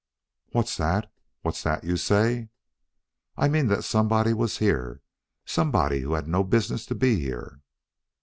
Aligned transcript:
"What's 0.49 0.77
that? 0.77 1.13
What's 1.43 1.61
that 1.61 1.83
you 1.83 1.95
say?" 1.95 2.49
"I 3.37 3.47
mean 3.47 3.67
that 3.67 3.83
somebody 3.83 4.33
was 4.33 4.57
here 4.57 5.03
somebody 5.45 5.99
who 5.99 6.13
had 6.13 6.27
no 6.27 6.43
business 6.43 6.87
to 6.87 6.95
be 6.95 7.19
here." 7.19 7.61